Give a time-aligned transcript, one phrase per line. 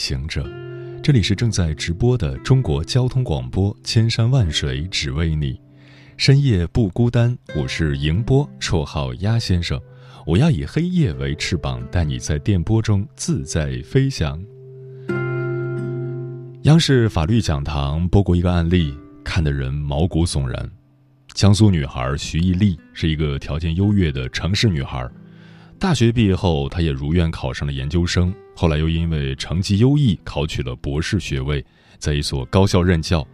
[0.00, 0.42] 行者，
[1.02, 5.60] 这里是正在直播的中国交通广播，千山万水只为你，
[6.16, 7.36] 深夜不孤单。
[7.54, 9.78] 我是迎波，绰号鸭先生。
[10.24, 14.42] 我要以黑夜为翅膀，带你在电波中自在飞翔。
[16.62, 20.70] 央视法律讲堂播过一个案例，看得人毛骨悚然。
[21.34, 25.06] 江苏女孩徐艺丽是一个条件优越的城市女孩。
[25.78, 28.34] 大学毕业后，他也如愿考上了研究生。
[28.60, 31.64] 后来又因为成绩优异，考取了博士学位，
[31.98, 33.26] 在一所高校任教。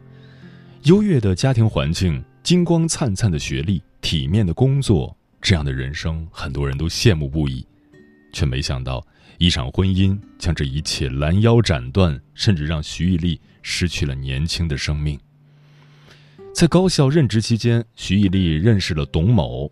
[0.85, 7.67] 优越的家庭环境、金光灿灿的学历、体面的工作，这样的人生，很多人都羡慕不已。
[8.33, 9.05] 却没想到，
[9.39, 15.19] 一场婚姻将这一切拦腰斩断，甚至让徐艺丽失去了年轻的生命。
[16.55, 19.69] 在高校任职期间，徐艺丽认识了董某。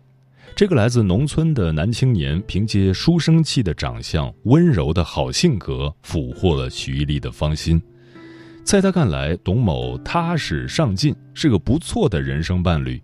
[0.55, 7.81] 这个来自农村的男青年，凭借书生气的长相、温柔的好性格，俘获了徐艺丽的芳心。
[8.63, 13.01] 在他看来，董某踏实上进，是个不错的人生伴侣。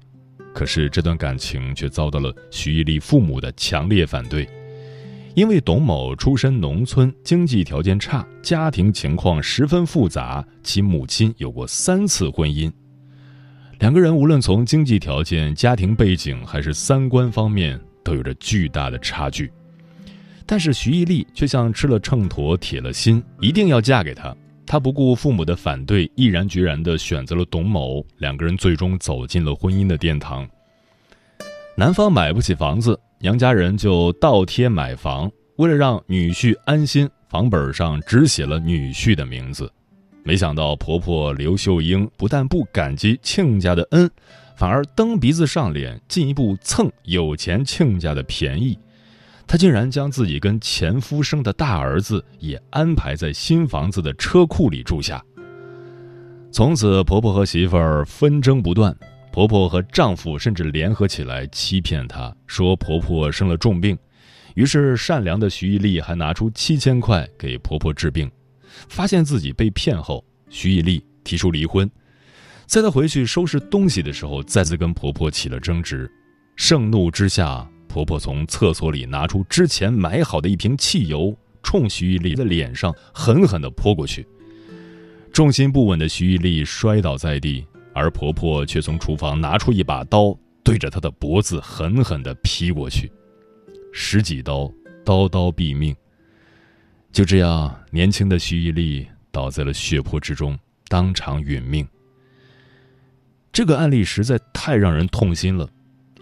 [0.54, 4.48] 可是，这段感情却遭到了徐艺丽父母的强烈反对，
[5.36, 12.72] 因为董某出身农村，经济条件差，家庭情况十分复杂，其母亲有过三次婚姻。
[13.82, 19.52] 两个人无论从经济条件、家庭背景还是三观方面，都有着巨大的差距。
[20.46, 24.36] 但是徐艺丽却像吃了秤砣铁了心，一定要嫁给他。
[24.68, 28.06] 她不顾父母的反对，毅然决然地选择了董某。
[28.20, 30.48] 两个人最终走进了婚姻的殿堂。
[31.76, 39.72] 男方买不起房子，娘家人就倒贴买房，为了让女婿安心，房本上只写了女婿的名字。
[40.24, 44.10] 没想到婆婆刘秀英不但不感激亲家的恩，
[44.56, 48.78] 反而蹬鼻子上脸，进一步蹭有钱亲家的便宜。
[49.48, 55.22] 她竟然将自己跟前夫生的大儿子也安排在新房子的车库里住下。
[56.52, 58.96] 从此，婆婆和媳妇儿纷争不断。
[59.32, 63.98] 婆婆和丈夫甚至联合起来欺骗她，说婆婆生了重病。
[64.56, 68.30] 于是，善良的徐玉丽还拿出七千块给婆婆治病。
[68.90, 71.90] 发现自己被骗后，徐艺丽提出离婚。
[72.66, 76.10] 在她回去收拾东西的时候，再次跟婆婆起了争执。
[76.56, 84.26] 盛怒之下，婆婆从厕所里拿出之前买好的一瓶汽油，冲徐艺丽的脸上狠狠地泼过去。
[85.34, 93.12] 重心不稳的徐艺丽摔倒在地，而婆婆却从厨房拿出一把刀，对着她的脖子狠狠地劈过去，
[93.92, 94.72] 十几刀，
[95.04, 95.96] 刀刀毙命。
[97.12, 100.58] 就这样，年轻的徐艺丽倒在了血泊之中，
[100.88, 101.86] 当场殒命。
[103.52, 105.70] 这个案例实在太让人痛心了，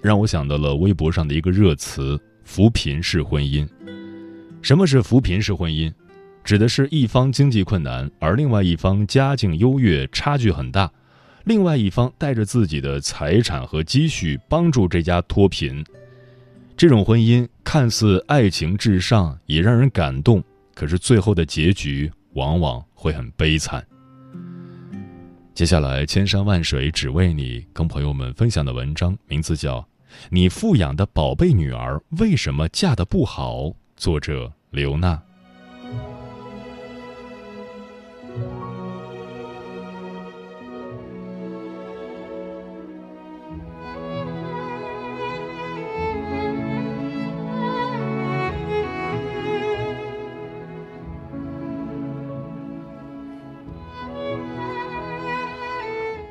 [0.01, 3.69] 让我想到了微博上的一个热词“扶贫式婚姻”。
[4.63, 5.93] 什么是扶贫式婚姻？
[6.43, 10.91] 指的是一方经济困难，而另外一方家境优越，差距很大，
[11.45, 15.85] 另外一方带着自己的财产和积蓄帮助这家脱贫。
[16.75, 20.43] 这种婚姻看似爱情至上，也让人感动。
[20.79, 23.85] 可是最后的结局往往会很悲惨。
[25.53, 29.81] 接下来，千山万水只为你，跟朋友们分享的文章名字叫
[30.29, 33.63] 《你富养的宝贝女儿为什么嫁得不好》，
[33.97, 35.21] 作者刘娜。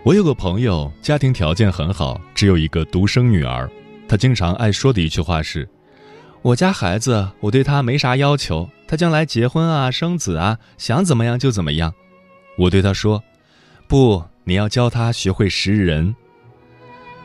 [0.08, 3.70] 我有个朋友，家庭条件很好，只有一个独生女儿。
[4.08, 5.68] 他经常爱说的一句话是
[6.40, 11.92] ：“我家孩子，我对他没啥要求，他将来结婚啊、生子啊，想怎么样就怎么样。”
[12.56, 13.22] 我对他说
[13.86, 16.16] ：“不，你要教他学会识人。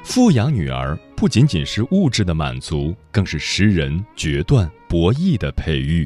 [0.03, 6.05] 富养女儿不仅仅是物质的满足，更是识人、决断、博弈的培育。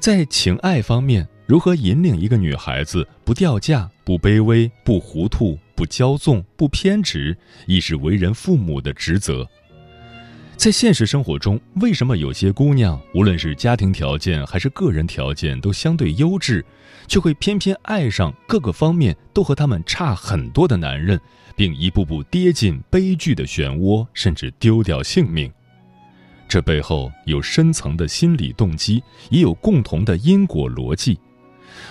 [0.00, 7.36] 在情爱方面，如何引领一个女孩子不掉价、不卑微、不糊涂？”不骄纵，不偏执，
[7.66, 9.44] 亦是为人父母的职责。
[10.56, 16.64] 在现实生活中，为什么有些姑娘无论是家庭条件还是个人条件都相对优质，
[17.08, 21.20] 却会偏偏爱上各个方面都和他们差很多的男人，
[21.56, 25.52] 并一步步跌进悲剧的漩涡，甚至丢掉性命？
[26.48, 31.18] 这背后有深层的心理动机，也有共同的因果逻辑。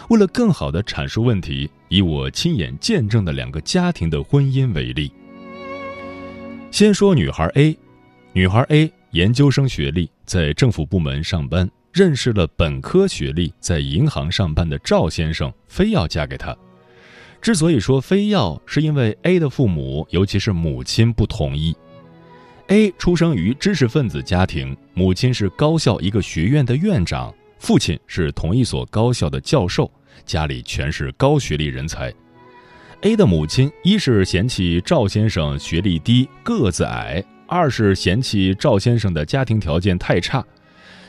[0.09, 5.11] 为了更好地阐述问题，以我亲眼见证的两个家庭的婚姻为例。
[6.71, 7.77] 先说女孩 A，
[8.31, 16.55] 女孩 A 研究生学历，在政府部门上班，认识了本科学历在银行上班的赵先生，非要嫁给他。
[17.41, 21.75] 之所以说非要，是因为 A 的父母，尤其是母亲不同意。
[22.67, 27.31] A 出生于知识分子家庭，母亲是高校一个学院的院长，
[27.63, 29.89] 父亲是同一所高校的教授，
[30.25, 32.13] 家里全是高学历人才。
[33.03, 40.45] A 的母亲一是嫌弃赵先生学历低、个子矮，二是嫌弃赵先生的家庭条件太差。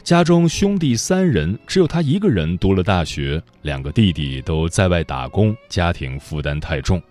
[0.04, 7.02] 家中兄弟三人，只有他一个人读了大学，两个弟弟都在外打工，家庭负担太重。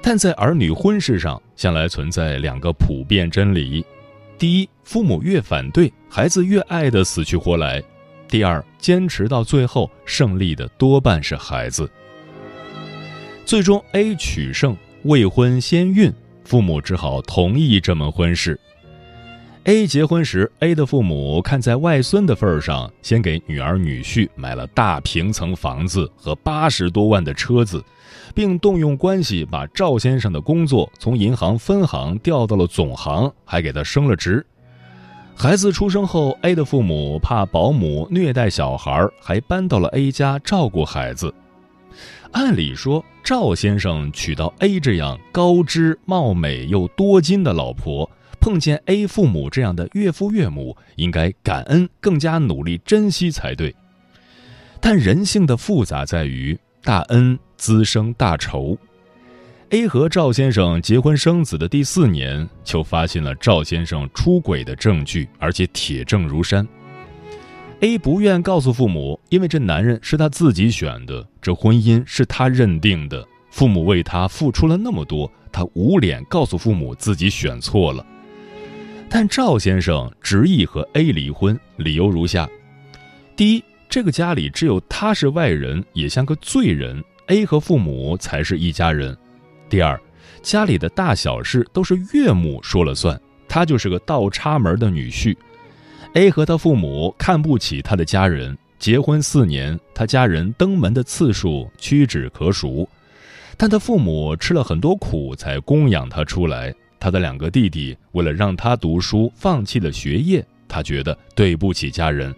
[0.00, 3.84] 但在儿女婚事上，向来存在两个普遍真理：
[4.38, 7.82] 第一，父母越反对，孩子越爱得死去活来；
[8.34, 11.88] 第二，坚持到最后，胜利的多半是孩子。
[13.46, 18.58] 最终，A 取胜，未婚先孕，父母只好同意这门婚事。
[19.66, 27.80] A 结婚时，A 的父母看在外孙的份上，先给女儿女婿买了大平层房子和八十多万的车子。
[28.34, 34.44] 并动用关系把赵先生的工作从银行分行调到了总行，还给他升了职。
[35.36, 41.32] 孩子出生后，A 的父母怕保姆虐待小孩，还搬到了 A 家照顾孩子。
[42.32, 48.10] 按理说，赵先生娶到 A 这样高知貌美又多金的老婆，
[48.40, 53.74] 碰见 A 父母这样的岳父岳母，应该感恩，更加努力珍惜才对。
[54.80, 57.38] 但人性的复杂在于大恩。
[57.56, 58.76] 滋生大仇。
[59.74, 66.64] A 和赵先生结婚生子的第四年，就发现了赵先生出轨的证据，而且铁证如山。
[67.80, 78.06] A 不愿告诉父母，因为这男人是他自己选的，这婚姻是他认定的，父母为他付出了那么多，他无脸告诉父母自己选错了。
[79.08, 82.48] 但赵先生执意和 A 离婚，理由如下：
[83.34, 87.02] 第一，这个家里只有他是外人，也像个罪人。
[87.26, 89.16] A 和父母才是一家人。
[89.68, 90.00] 第二，
[90.42, 95.36] 家里的大小事都是岳母说了算，他就是个倒插门的女婿。
[96.14, 102.88] A 和他父母看不起他的家人，结婚四年，他家人登门的次数屈指可数。
[103.56, 106.74] 但他父母吃了很多苦才供养他出来。
[107.00, 112.34] 他的两个弟弟为了让他读书，放弃了学业，他觉得对不起家人。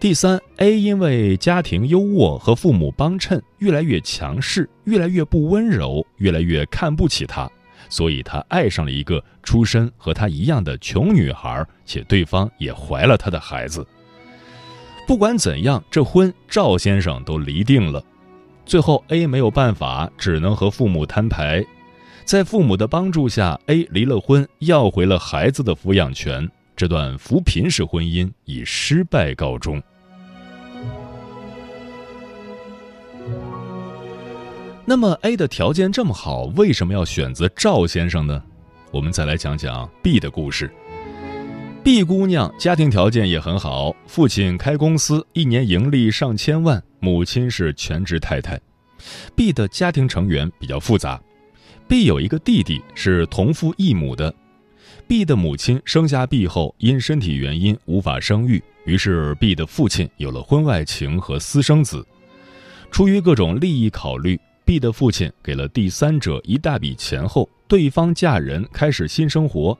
[0.00, 7.46] 第三，A 因为家庭优渥和父母帮衬，越来越强势，越来越不温柔，越来越看不起他，
[7.90, 13.86] 所以他爱上了一个出身和他一样的穷女孩，且对方也怀了他的孩子。
[15.06, 18.02] 不管怎样，这婚赵先生都离定了。
[18.64, 21.62] 最后，A 没有办法，只能和父母摊牌。
[22.24, 26.50] 在父母的帮助下，A 离了婚，要回了孩子的抚养权。
[26.74, 29.82] 这段扶贫式婚姻以失败告终。
[34.90, 38.42] 那么 A 的条件这么好，为什么要选择赵先生呢？
[38.90, 40.68] 我们再来讲讲 B 的故事。
[41.84, 48.60] B 姑娘家庭条件也很好，父亲开公司，一年盈利上千万，母亲是全职太太。
[49.36, 51.22] B 的家庭成员比较复杂
[51.86, 54.34] ，B 有一个弟弟是同父异母的。
[55.06, 62.04] B 的母亲生下 B 后，因身体原因无法生育，于是 B 的父亲有了婚外情和私生子。
[62.90, 64.36] 出于各种利益考虑。
[64.70, 69.76] B 的父亲给了第三者一大笔钱后，对方嫁人开始新生活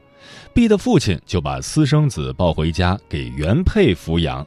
[0.53, 4.45] ，B 的父亲就把私生子抱回家给原配抚养。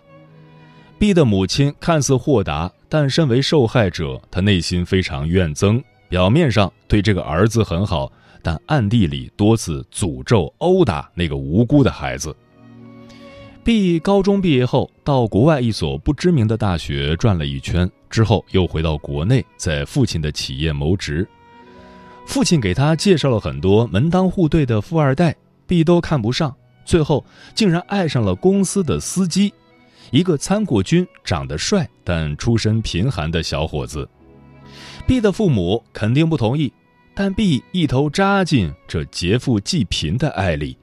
[1.00, 5.82] B 的母亲看似豁达，但身为受害者，她内心非常怨憎。
[6.10, 12.36] 表面上对这个儿子很好，但暗地里多次诅咒、殴打那个无辜的孩子。
[13.64, 17.90] B 高中毕业后，到国外一所不知名的大学转了一圈。
[18.13, 21.27] 之后又回到国内，在父亲的企业谋职。
[22.27, 26.55] 父亲给他介绍了很多门当户对的富二代，B 都看不上，
[26.86, 29.51] 最后竟然爱上了公司的司机，
[30.12, 34.08] 一个参过军、长得帅但出身贫寒的小伙子。
[35.08, 36.72] B 的父母肯定不同意，
[37.15, 40.77] 但 B 一头扎进这劫富济贫的爱里。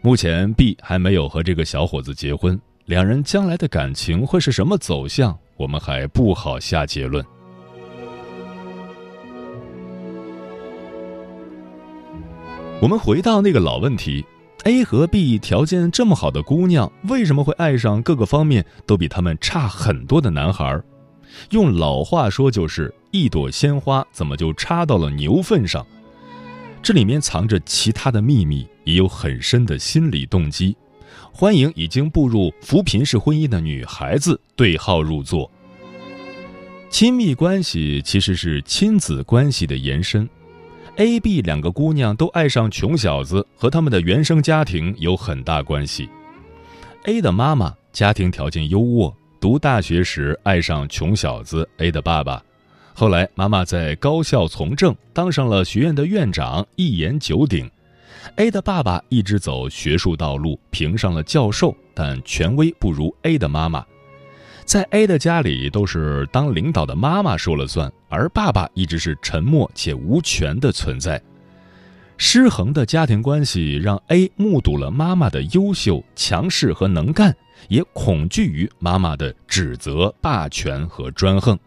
[0.00, 7.24] 目前 B 还没有和这个小伙子结婚，两人将来的感情会是什么走向，我们还不好下结论。
[12.80, 14.24] 我们回到那个老问题
[14.64, 20.82] ：A 和 B 条件这么好的姑娘，为什么会爱上各个方面都比他们差很多的男孩？
[21.50, 25.86] 用老话说就是“一朵鲜花怎么就插到了牛粪上”。
[26.82, 30.76] 这里面藏着其他的秘密，也有很深的心理动机。
[31.34, 35.50] 欢迎已经步入扶贫式婚姻的女孩子对号入座。
[36.90, 40.28] 亲密关系其实是亲子关系的延伸。
[40.96, 46.06] A、B 两个姑娘都爱上穷小子，和他们的原生家庭有很大关系。
[47.04, 52.44] A 的妈妈家庭条件优渥，读大学时爱上穷小子 A 的爸爸，
[52.92, 57.68] 后来妈妈在高校从政，当上了学院的院长，一言九鼎。
[58.36, 63.84] A 的爸爸一直走学术道路，评上了教授，但权威不如 A 的妈妈。
[64.64, 71.20] 在 A 的家里，都是当领导的妈妈说了算，而爸爸一直是沉默且无权的存在。
[72.16, 77.34] 失衡的家庭关系让 A 目睹了妈妈的优秀、强势和能干，
[77.68, 81.58] 也恐惧于妈妈的指责、霸权和专横。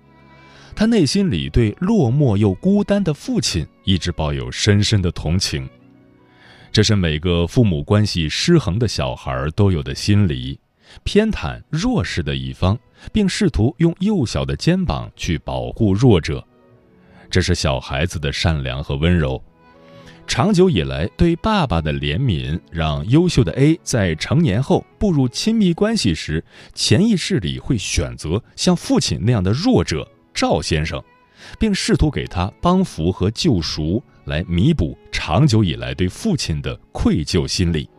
[0.74, 5.70] 他内心里对落寞又孤单的父亲一直抱有深深的同情。
[6.76, 10.60] 这是每个父母关系失衡的小孩都有的心理。
[11.06, 12.78] 偏袒弱势的一方，
[13.14, 16.46] 并试图用幼小的肩膀去保护弱者，
[17.30, 19.42] 这是小孩子的善良和温柔。
[20.28, 31.02] 长久以来对爸爸的怜悯，让优秀的 A 在成年后步入亲密关系时，潜意识里会选择像父亲那样的弱者赵先生，
[31.58, 37.90] 并试图给他帮扶和救赎，来弥补长久以来对父亲的愧疚心理。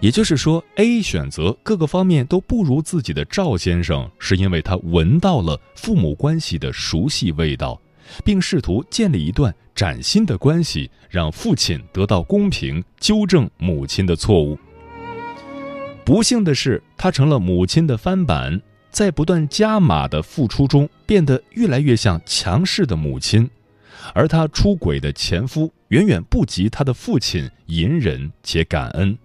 [0.00, 7.80] 也就是说，A 选择各个方面都不如自己的赵先生，是因为他闻到了父母关系的熟悉味道，
[8.24, 14.58] 并试图建立一段崭新的关系，让父亲得到公平，纠正母亲的错误。
[16.04, 18.60] 不幸的是，他成了母亲的翻版，
[18.90, 23.48] 在不断加码的付出中，变得越来越像强势的母亲，
[24.14, 29.16] 而他出轨的前夫远远不及他的父亲隐忍且感恩。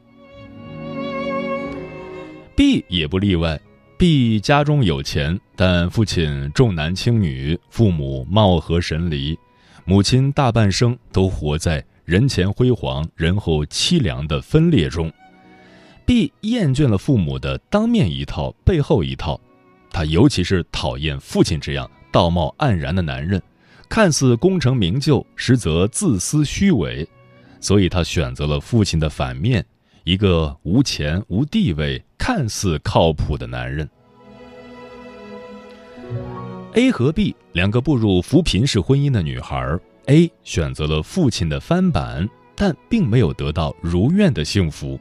[2.55, 3.59] B 也不例外
[3.97, 9.37] ，B 家中有钱，但父亲重男轻女，父母貌合神离，
[9.85, 15.11] 母亲大半生都活在人前辉煌、人后凄凉的分裂中。
[16.05, 19.39] B 厌倦了父母的当面一套、背后一套，
[19.91, 23.41] 他尤其是讨厌父亲这样道貌岸然的男人，
[23.89, 27.07] 看似功成名就，实则自私虚伪，
[27.59, 29.65] 所以他选择了父亲的反面。
[30.03, 33.89] 一个无钱无地位、看似靠谱的男人。
[36.73, 44.97] A 和 B 两个步入扶贫式婚姻的女孩，A 选择了父亲的翻版，但并没有得到如愿的幸福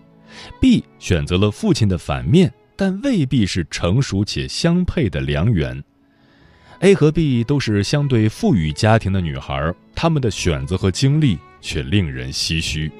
[0.60, 5.84] ；B 选择了父亲的反面，但未必是成熟且相配的良缘。
[6.80, 12.90] A 和 B 都是相对富裕家庭的女孩，她们的选择和经历却令人唏嘘。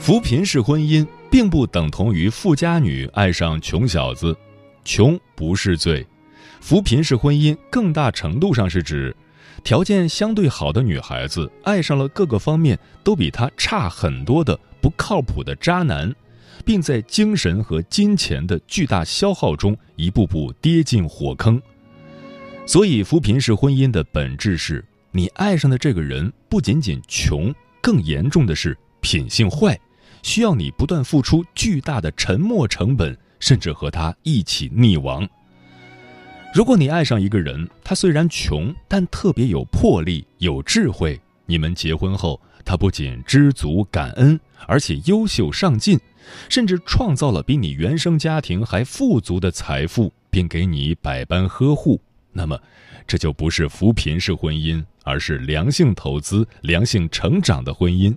[0.00, 4.36] 扶贫式婚姻并不等同于富家女爱上穷小子，
[4.84, 6.04] 穷不是罪。
[6.60, 9.14] 扶贫式婚姻更大程度上是指，
[9.62, 16.14] 条件相对好的女孩子爱上了各个方面都比她差很多的不靠谱的渣男，
[16.64, 21.60] 并在精神和金钱的巨大消耗中一步步跌进火坑。
[22.66, 29.78] 所以，扶贫式婚姻的本质是你爱上的这个人不仅仅穷，更严重的是品性坏。
[30.22, 35.26] 需要你不断付出巨大的沉没成本，甚至和他一起溺亡。
[36.52, 41.18] 如果你爱上一个人，他虽然穷，但特别有魄力、有智慧。
[41.46, 45.98] 你们结婚后，他不仅知足感恩，而且优秀上进，
[46.48, 52.00] 甚至创造了比你原生家庭还富足的财富，并给你百般呵护。
[52.32, 52.58] 那么，
[53.06, 58.12] 这就不是扶贫式婚姻，而是良性投资、良性成长的婚姻。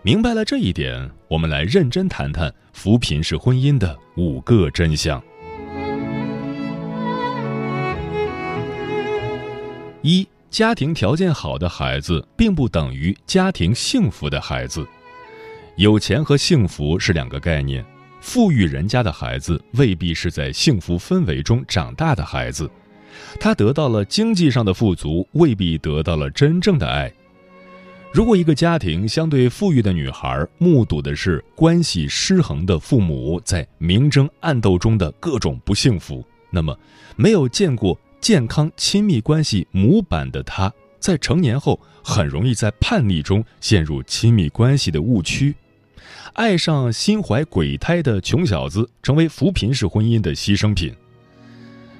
[0.00, 5.22] 明白了这一点，我们来认真谈谈扶贫式婚姻的五个真相。
[10.02, 14.86] 一、家庭条件好的孩子，并不等于家庭幸福的孩子。
[15.76, 17.84] 有钱和幸福是两个概念。
[18.22, 22.70] 富裕人家的孩子未必是在幸福氛围中长大的孩子，
[23.38, 27.10] 他得到了经济上的富足，未必得到了真正的爱。
[28.12, 36.76] 如果一个家庭相对富裕的女孩目睹的是关系失衡的父母在明争暗斗中的各种不幸福，那么
[37.16, 45.54] 没有见过健康亲密关系模板的他，在成年后很容易在叛逆中陷入亲密关系的误区，
[46.34, 50.94] 爱上心怀鬼胎的穷小子，成为扶贫式婚姻的牺牲品。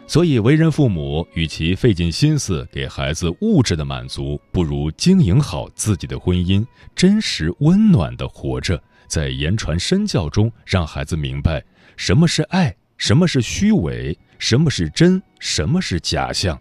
[0.07, 11.65] 所以，为人父母，与其费尽心思给孩子物质的满足，不如经营好自己的婚姻，真实温暖的活着，在言传身教中，让孩子明白
[11.97, 16.59] 什么是爱，什么是虚伪，什么是真，什么是假象。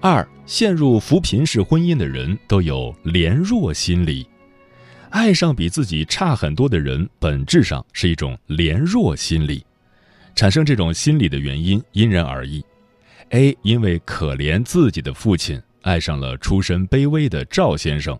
[0.00, 4.28] 二，陷入扶贫式婚姻的人都有怜弱心理。
[5.10, 9.64] 爱上比自己差很多的人，本质上是一种怜弱心理。
[10.34, 12.62] 产生这种心理的原因因人而异。
[13.30, 18.18] A 因为可怜自己的父亲，爱上了出身卑微的赵先生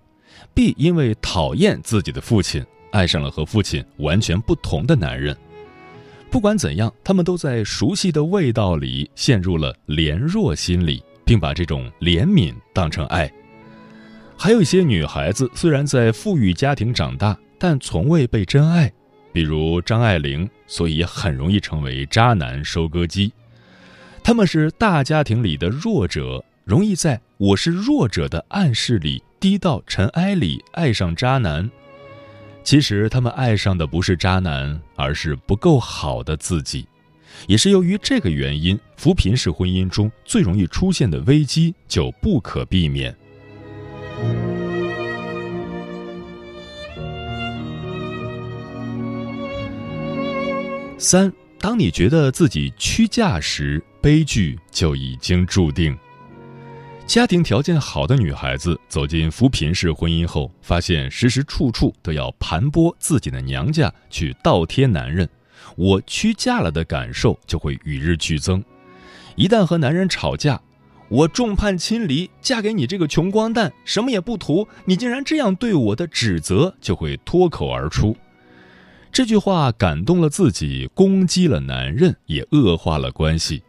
[0.54, 5.36] ；B 因为讨厌自己的父亲，爱上了和父亲完全不同的男人。
[6.30, 13.32] 不管怎样，他们都在熟悉的味道里陷入了怜弱心理，并把这种怜悯当成爱。
[14.36, 18.92] 还有一些女孩子，虽然在富裕家庭长大，但从未被真爱，
[19.32, 23.32] 比如张爱玲，所以很容易成为渣男收割机。
[24.22, 31.70] 他们是大家庭里的弱者，容易在我是弱者的暗示里低到尘埃里爱上渣男。
[32.68, 36.86] 其实他们爱上的不是渣男，而是不够好的自己。
[37.46, 43.16] 也是由于这个原因，扶贫式婚姻中最容易出现的危机就不可避免。
[50.98, 55.96] 三，当你觉得自己屈嫁时，悲剧就已经注定。
[57.08, 65.26] 家庭条件好的女孩子走进扶贫式婚姻后，发现时时处处都要盘剥自己的娘家去倒贴男人，
[65.74, 68.62] 我屈嫁了的感受就会与日俱增。
[69.36, 70.60] 一旦和男人吵架，
[71.08, 78.14] 我众叛亲离，嫁给你这个穷光蛋，什么也不图，你竟然这样对我的指责就会脱口而出。
[79.10, 83.62] 这句话感动了自己，攻击了男人，也恶化了关系。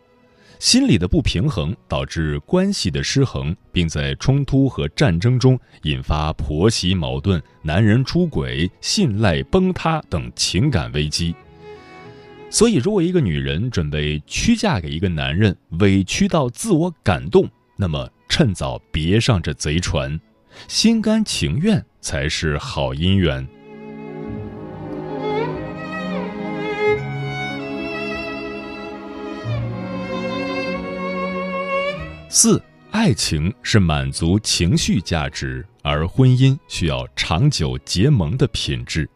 [0.59, 11.33] 心理的不平衡导致关系的失衡，并在冲突和战争中引发婆媳矛盾、男人出轨、信赖崩塌等情感危机。
[12.49, 20.19] 所以，如果一个女人准备屈嫁给一个男人，委屈到自我感动，那么趁早别上这贼船，
[20.67, 23.47] 心甘情愿才是好姻缘。
[32.31, 32.61] 四，
[32.91, 39.09] 爱情是满足情绪价值，而婚姻需要长久结盟的品质。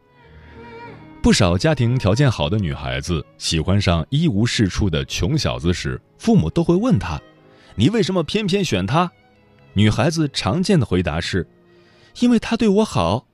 [1.22, 7.22] 不少家庭条件好的女孩子喜欢上一无是处的穷小子时，父母都会问她
[7.76, 9.12] ：“你为什么偏偏选他？”
[9.74, 11.46] 女孩子常见的回答是
[12.18, 13.28] ：“因为他对我好。”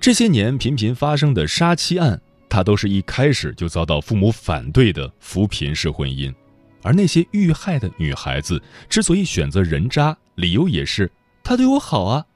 [0.00, 6.34] 这些年频频发生的杀妻案，她都是一开始就遭到父母反对的扶贫式婚姻。
[6.82, 11.10] 而那些遇害的女孩子之所以选择人渣，理由也是
[11.44, 12.26] 他对我好啊。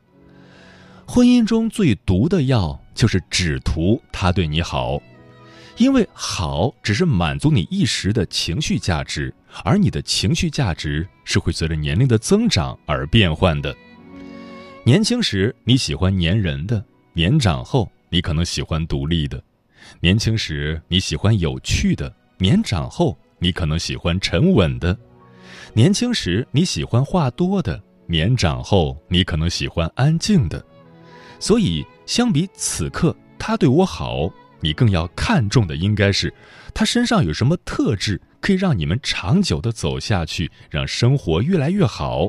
[1.06, 5.00] 婚姻中最毒的药就是只图他对你好，
[5.76, 9.32] 因为好只是满足你一时的情绪价值，
[9.64, 13.74] 而你的情绪价值是会随着年龄的增长而变换的。
[14.84, 19.38] 年轻时你喜欢粘人的，年长后你可能喜欢独立的；
[20.00, 23.16] 年轻时你喜欢有趣的，年长后。
[23.38, 24.96] 你可能喜欢沉稳的，
[25.74, 30.64] 年轻时你喜欢话多的，年长后你可能喜欢安静的。
[31.38, 36.32] 所以，相比此刻他对我好，你更要看重的应该是
[36.72, 42.28] 他身上有什么特质可以让你们长久的走下去，让生活越来越好。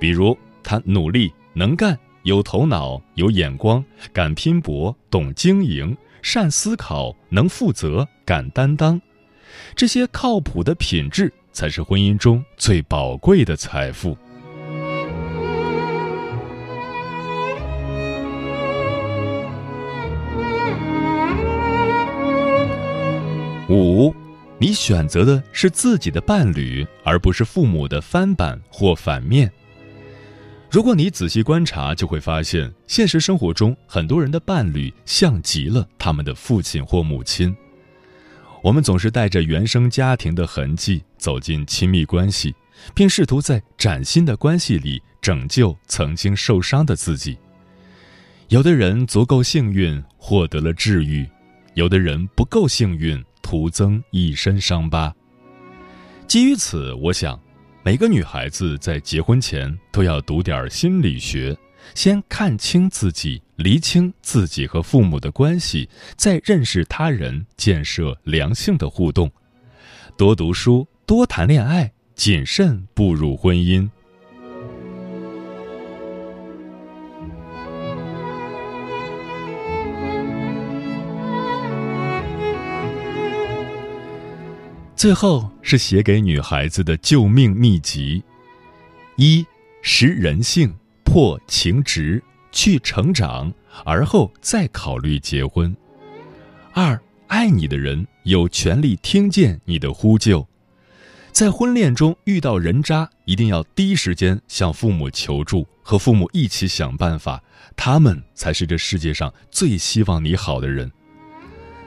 [0.00, 9.00] 比如，他努力、能干、有头脑、有眼光、敢拼搏、懂经营、善思考、能负责、敢担当。
[9.74, 14.16] 这些靠谱的品质才是婚姻中最宝贵的财富。
[23.70, 24.14] 五，
[24.58, 29.50] 你选择的是自己的伴侣，而不是父母的翻版或反面。
[30.70, 37.56] 如果你仔细观察，就会发现，现实生活中很多人的伴侣像极了他们的父亲或母亲。
[38.64, 42.54] 我们总是带着原生家庭的痕迹走进亲密关系，
[42.94, 47.36] 并试图在崭新的关系里拯救曾经受伤的自己。
[48.48, 51.26] 有的人足够幸运，获得了治愈；
[51.74, 55.14] 有的人不够幸运，徒增一身伤疤。
[56.26, 57.38] 基于此，我想。
[57.86, 61.54] 每个女孩子在结婚前都要读点心理学，
[61.94, 69.30] 先看清自己，厘清自己和父母的关系，再认识他人，建设良性的互动。
[70.16, 73.88] 多读书，多谈恋爱，谨慎步入婚姻。
[84.96, 88.22] 最后是写给女孩子的救命秘籍：
[89.16, 89.44] 一、
[89.82, 93.52] 识人性，破情执，去成长，
[93.84, 95.72] 而后再考虑结婚；
[96.72, 100.46] 二、爱你的人有权利听见你的呼救，
[101.30, 107.42] 在婚恋中遇到人渣，一定要第一时间向父母求助，和父母一起想办法，
[107.76, 110.90] 他们才是这世界上最希望你好的人。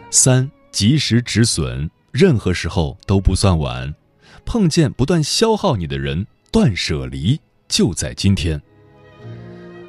[0.09, 1.89] 三、及时止损。
[2.13, 3.93] 任何时候都不算晚，
[4.43, 8.59] 碰见不断消耗你的人，断舍离就在今天。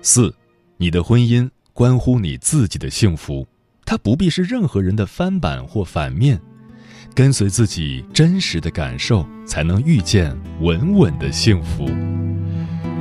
[0.02, 0.34] 四，
[0.76, 3.46] 你的婚姻关乎你自己的幸福，
[3.84, 6.40] 它不必是任何人的翻版或反面，
[7.14, 11.88] 跟随自己真实的感受，才能遇见稳稳的幸福。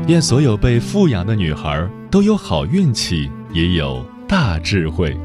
[0.08, 5.16] 愿所有被富养的女孩都有好运气，也有大智慧。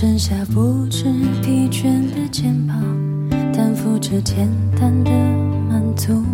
[0.00, 1.04] 剩下不知
[1.42, 2.74] 疲倦的肩膀，
[3.52, 5.10] 担负着简单的
[5.68, 6.24] 满足。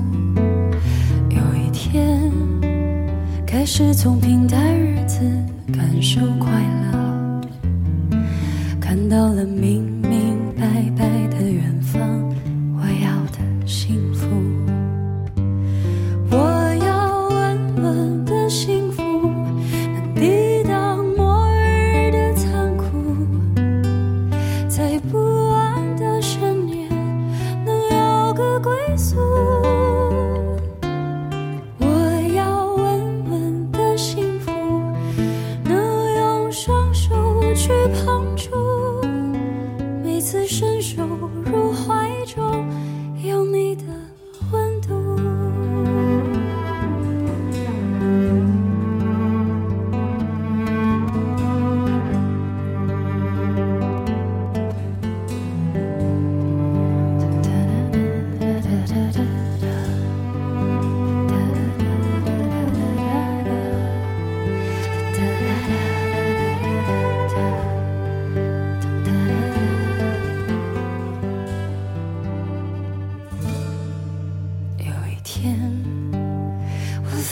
[1.31, 2.31] 有一天，
[3.45, 5.19] 开始从平淡日子
[5.73, 6.49] 感受快
[6.93, 7.06] 乐，